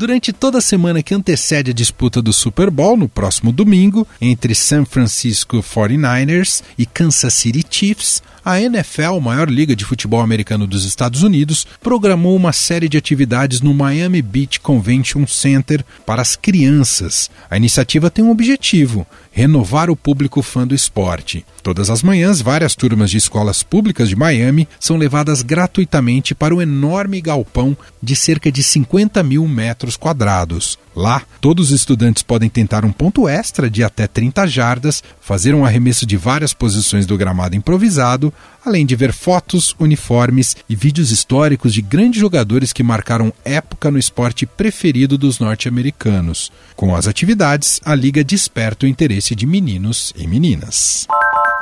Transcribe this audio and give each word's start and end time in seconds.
Durante 0.00 0.32
toda 0.32 0.56
a 0.56 0.62
semana 0.62 1.02
que 1.02 1.12
antecede 1.12 1.72
a 1.72 1.74
disputa 1.74 2.22
do 2.22 2.32
Super 2.32 2.70
Bowl, 2.70 2.96
no 2.96 3.06
próximo 3.06 3.52
domingo, 3.52 4.08
entre 4.18 4.54
San 4.54 4.86
Francisco 4.86 5.58
49ers 5.58 6.62
e 6.78 6.86
Kansas 6.86 7.34
City 7.34 7.62
Chiefs, 7.68 8.22
a 8.42 8.58
NFL, 8.58 9.20
maior 9.20 9.50
liga 9.50 9.76
de 9.76 9.84
futebol 9.84 10.20
americano 10.20 10.66
dos 10.66 10.86
Estados 10.86 11.22
Unidos, 11.22 11.66
programou 11.82 12.34
uma 12.34 12.52
série 12.52 12.88
de 12.88 12.96
atividades 12.96 13.60
no 13.60 13.74
Miami 13.74 14.22
Beach 14.22 14.58
Convention 14.60 15.26
Center 15.26 15.84
para 16.06 16.22
as 16.22 16.36
crianças. 16.36 17.30
A 17.50 17.58
iniciativa 17.58 18.10
tem 18.10 18.24
um 18.24 18.30
objetivo: 18.30 19.06
renovar 19.30 19.90
o 19.90 19.96
público 19.96 20.40
fã 20.40 20.66
do 20.66 20.74
esporte. 20.74 21.44
Todas 21.62 21.90
as 21.90 22.02
manhãs, 22.02 22.40
várias 22.40 22.74
turmas 22.74 23.10
de 23.10 23.18
escolas 23.18 23.62
públicas 23.62 24.08
de 24.08 24.16
Miami 24.16 24.66
são 24.78 24.96
levadas 24.96 25.42
gratuitamente 25.42 26.34
para 26.34 26.54
o 26.54 26.62
enorme 26.62 27.20
galpão 27.20 27.76
de 28.02 28.16
cerca 28.16 28.50
de 28.50 28.62
50 28.62 29.22
mil 29.22 29.46
metros 29.46 29.89
quadrados. 29.96 30.78
Lá, 30.94 31.22
todos 31.40 31.70
os 31.70 31.80
estudantes 31.80 32.22
podem 32.22 32.48
tentar 32.48 32.84
um 32.84 32.92
ponto 32.92 33.28
extra 33.28 33.70
de 33.70 33.84
até 33.84 34.06
30 34.06 34.46
jardas, 34.46 35.02
fazer 35.20 35.54
um 35.54 35.64
arremesso 35.64 36.04
de 36.04 36.16
várias 36.16 36.52
posições 36.52 37.06
do 37.06 37.16
gramado 37.16 37.54
improvisado, 37.54 38.32
além 38.64 38.84
de 38.84 38.96
ver 38.96 39.12
fotos, 39.12 39.74
uniformes 39.78 40.56
e 40.68 40.74
vídeos 40.74 41.10
históricos 41.10 41.72
de 41.72 41.80
grandes 41.80 42.20
jogadores 42.20 42.72
que 42.72 42.82
marcaram 42.82 43.32
época 43.44 43.90
no 43.90 43.98
esporte 43.98 44.44
preferido 44.46 45.16
dos 45.16 45.38
norte-americanos. 45.38 46.50
Com 46.74 46.94
as 46.94 47.06
atividades, 47.06 47.80
a 47.84 47.94
liga 47.94 48.24
desperta 48.24 48.84
o 48.84 48.88
interesse 48.88 49.34
de 49.34 49.46
meninos 49.46 50.12
e 50.16 50.26
meninas. 50.26 51.06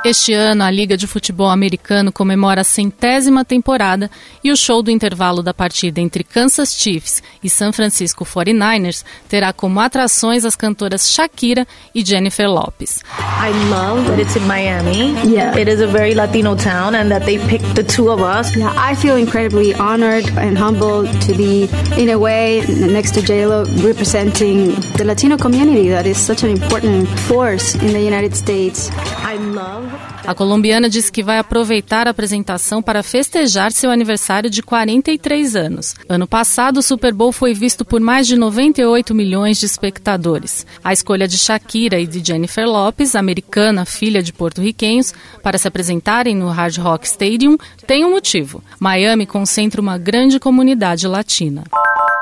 Este 0.03 0.33
ano, 0.33 0.63
a 0.63 0.71
Liga 0.71 0.95
de 0.95 1.05
Futebol 1.05 1.49
Americano 1.49 2.09
comemora 2.09 2.61
a 2.61 2.63
centésima 2.63 3.43
temporada 3.43 4.09
e 4.41 4.49
o 4.49 4.55
show 4.55 4.81
do 4.81 4.89
intervalo 4.89 5.43
da 5.43 5.53
partida 5.53 5.99
entre 5.99 6.23
Kansas 6.23 6.73
Chiefs 6.73 7.21
e 7.43 7.49
San 7.49 7.73
Francisco 7.73 8.23
49ers 8.23 9.03
terá 9.27 9.51
como 9.51 9.79
atrações 9.81 10.45
as 10.45 10.55
cantoras 10.55 11.11
Shakira 11.11 11.67
e 11.93 12.03
Jennifer 12.03 12.49
Lopez. 12.49 13.03
I 13.41 13.51
love 13.69 14.05
that 14.07 14.19
it's 14.19 14.35
in 14.35 14.45
Miami. 14.47 15.13
Yeah. 15.23 15.55
It 15.55 15.69
is 15.69 15.79
a 15.79 15.87
very 15.87 16.13
Latino 16.13 16.55
town 16.55 16.93
and 16.93 17.09
that 17.09 17.25
they 17.25 17.37
picked 17.47 17.73
the 17.73 17.83
two 17.83 18.09
of 18.11 18.21
us. 18.21 18.53
Yeah, 18.53 18.73
I 18.75 18.95
feel 18.95 19.15
incredibly 19.15 19.73
honored 19.73 20.27
and 20.37 20.57
humbled 20.57 21.07
to 21.21 21.33
be, 21.33 21.69
in 21.97 22.09
a 22.09 22.19
way, 22.19 22.65
next 22.67 23.13
to 23.13 23.21
JLo, 23.21 23.65
representing 23.81 24.71
the 24.97 25.05
Latino 25.05 25.37
community 25.37 25.87
that 25.87 26.05
is 26.05 26.17
such 26.17 26.43
an 26.43 26.49
important 26.49 27.07
force 27.31 27.75
in 27.75 27.93
the 27.93 28.01
United 28.01 28.35
States. 28.35 28.89
I 28.91 29.35
love 29.35 29.85
A 30.29 30.35
colombiana 30.35 30.87
disse 30.87 31.11
que 31.11 31.23
vai 31.23 31.39
aproveitar 31.39 32.05
a 32.05 32.11
apresentação 32.11 32.83
para 32.83 33.01
festejar 33.01 33.71
seu 33.71 33.89
aniversário 33.89 34.47
de 34.47 34.61
43 34.61 35.55
anos. 35.55 35.95
Ano 36.07 36.27
passado, 36.27 36.77
o 36.77 36.83
Super 36.83 37.15
Bowl 37.15 37.31
foi 37.31 37.55
visto 37.55 37.83
por 37.83 37.99
mais 37.99 38.27
de 38.27 38.35
98 38.35 39.15
milhões 39.15 39.59
de 39.59 39.65
espectadores. 39.65 40.67
A 40.83 40.93
escolha 40.93 41.27
de 41.27 41.35
Shakira 41.35 41.99
e 41.99 42.05
de 42.05 42.23
Jennifer 42.23 42.67
Lopez, 42.67 43.15
americana, 43.15 43.85
filha 43.85 44.21
de 44.21 44.31
porto-riquenhos, 44.31 45.15
para 45.41 45.57
se 45.57 45.67
apresentarem 45.67 46.35
no 46.35 46.49
Hard 46.49 46.77
Rock 46.77 47.07
Stadium 47.07 47.57
tem 47.87 48.05
um 48.05 48.11
motivo. 48.11 48.63
Miami 48.79 49.25
concentra 49.25 49.81
uma 49.81 49.97
grande 49.97 50.39
comunidade 50.39 51.07
latina. 51.07 51.63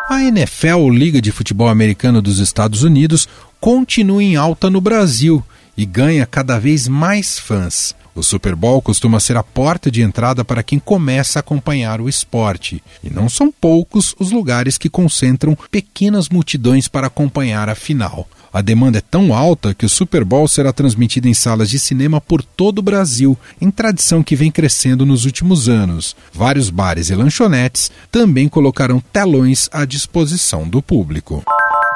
A 0.10 0.24
NFL, 0.24 0.92
Liga 0.92 1.22
de 1.22 1.34
Futebol 1.34 1.68
Americano 1.68 2.22
dos 2.22 2.40
Estados 2.40 2.84
Unidos, 2.84 3.28
continua 3.60 4.24
em 4.24 4.38
alta 4.38 4.70
no 4.70 4.80
Brasil 4.80 5.44
e 5.78 5.86
ganha 5.86 6.26
cada 6.26 6.60
vez 6.60 6.88
mais 6.88 7.38
fãs. 7.38 7.96
O 8.16 8.24
Super 8.24 8.56
Bowl 8.56 8.82
costuma 8.82 9.20
ser 9.20 9.38
a 9.38 9.44
porta 9.44 9.92
de 9.92 10.02
entrada 10.02 10.44
para 10.44 10.64
quem 10.64 10.80
começa 10.80 11.38
a 11.38 11.42
acompanhar 11.42 12.02
o 12.02 12.10
esporte, 12.10 12.84
e 13.04 13.12
não 13.12 13.30
são 13.30 13.52
poucos 13.52 14.16
os 14.18 14.32
lugares 14.32 14.76
que 14.76 14.90
concentram 14.90 15.56
pequenas 15.70 16.28
multidões 16.28 16.88
para 16.88 17.06
acompanhar 17.06 17.70
a 17.70 17.76
final. 17.76 18.28
A 18.52 18.62
demanda 18.62 18.98
é 18.98 19.02
tão 19.02 19.36
alta 19.36 19.76
que 19.76 19.86
o 19.86 19.90
Super 19.90 20.24
Bowl 20.24 20.48
será 20.48 20.74
transmitido 20.74 21.28
em 21.28 21.34
salas 21.36 21.70
de 21.70 21.78
cinema 21.78 22.20
por 22.20 22.42
todo 22.42 22.80
o 22.80 22.82
Brasil, 22.82 23.38
em 23.62 23.70
tradição 23.70 24.24
que 24.24 24.36
vem 24.36 24.50
crescendo 24.50 25.06
nos 25.06 25.26
últimos 25.26 25.70
anos. 25.70 26.16
Vários 26.34 26.72
bares 26.72 27.12
e 27.12 27.16
lanchonetes 27.16 27.92
também 28.12 28.50
colocarão 28.50 29.00
telões 29.00 29.70
à 29.72 29.86
disposição 29.86 30.68
do 30.68 30.82
público. 30.82 31.44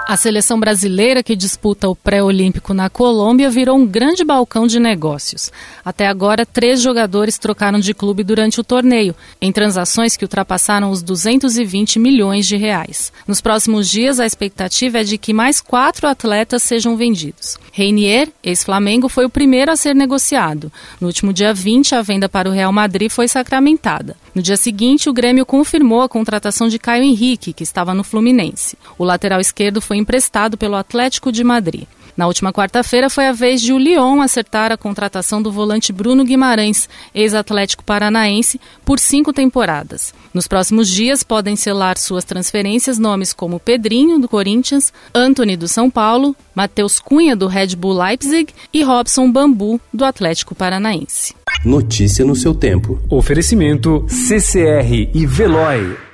A 0.07 0.17
seleção 0.17 0.59
brasileira 0.59 1.23
que 1.23 1.35
disputa 1.35 1.87
o 1.87 1.95
pré-olímpico 1.95 2.73
na 2.73 2.89
Colômbia 2.89 3.49
virou 3.49 3.77
um 3.77 3.85
grande 3.85 4.25
balcão 4.25 4.67
de 4.67 4.79
negócios. 4.79 5.51
Até 5.85 6.07
agora, 6.07 6.45
três 6.45 6.81
jogadores 6.81 7.37
trocaram 7.37 7.79
de 7.79 7.93
clube 7.93 8.23
durante 8.23 8.59
o 8.59 8.63
torneio, 8.63 9.15
em 9.39 9.51
transações 9.51 10.17
que 10.17 10.25
ultrapassaram 10.25 10.91
os 10.91 11.01
220 11.01 11.97
milhões 11.97 12.45
de 12.45 12.57
reais. 12.57 13.13
Nos 13.25 13.39
próximos 13.39 13.89
dias, 13.89 14.19
a 14.19 14.25
expectativa 14.25 14.99
é 14.99 15.03
de 15.03 15.17
que 15.17 15.33
mais 15.33 15.61
quatro 15.61 16.07
atletas 16.07 16.63
sejam 16.63 16.97
vendidos. 16.97 17.57
Reinier, 17.71 18.29
ex-Flamengo, 18.43 19.07
foi 19.07 19.23
o 19.23 19.29
primeiro 19.29 19.71
a 19.71 19.77
ser 19.77 19.95
negociado. 19.95 20.71
No 20.99 21.07
último 21.07 21.31
dia 21.31 21.53
20, 21.53 21.95
a 21.95 22.01
venda 22.01 22.27
para 22.27 22.49
o 22.49 22.51
Real 22.51 22.73
Madrid 22.73 23.09
foi 23.09 23.27
sacramentada. 23.27 24.17
No 24.33 24.41
dia 24.41 24.57
seguinte, 24.57 25.09
o 25.09 25.13
Grêmio 25.13 25.45
confirmou 25.45 26.01
a 26.01 26.09
contratação 26.09 26.67
de 26.67 26.79
Caio 26.79 27.03
Henrique, 27.03 27.53
que 27.53 27.63
estava 27.63 27.93
no 27.93 28.03
Fluminense. 28.03 28.77
O 28.97 29.03
lateral 29.03 29.39
esquerdo 29.39 29.81
foi 29.91 29.97
emprestado 29.97 30.57
pelo 30.57 30.77
Atlético 30.77 31.33
de 31.33 31.43
Madrid. 31.43 31.83
Na 32.15 32.25
última 32.25 32.53
quarta-feira 32.53 33.09
foi 33.09 33.27
a 33.27 33.33
vez 33.33 33.61
de 33.61 33.73
o 33.73 33.77
Lyon 33.77 34.21
acertar 34.21 34.71
a 34.71 34.77
contratação 34.77 35.41
do 35.41 35.51
volante 35.51 35.91
Bruno 35.91 36.23
Guimarães, 36.23 36.87
ex-atlético 37.13 37.83
paranaense, 37.83 38.57
por 38.85 38.99
cinco 38.99 39.33
temporadas. 39.33 40.13
Nos 40.33 40.47
próximos 40.47 40.87
dias 40.87 41.23
podem 41.23 41.57
selar 41.57 41.97
suas 41.97 42.23
transferências 42.23 42.97
nomes 42.97 43.33
como 43.33 43.59
Pedrinho, 43.59 44.17
do 44.17 44.29
Corinthians, 44.29 44.93
Anthony, 45.13 45.57
do 45.57 45.67
São 45.67 45.89
Paulo, 45.89 46.33
Matheus 46.55 46.97
Cunha, 46.97 47.35
do 47.35 47.47
Red 47.47 47.75
Bull 47.75 48.01
Leipzig 48.01 48.53
e 48.71 48.83
Robson 48.83 49.29
Bambu, 49.29 49.77
do 49.93 50.05
Atlético 50.05 50.55
Paranaense. 50.55 51.35
Notícia 51.65 52.23
no 52.23 52.33
seu 52.33 52.55
tempo. 52.55 52.97
Oferecimento 53.09 54.05
CCR 54.07 55.11
e 55.13 55.25
Veloy. 55.25 56.10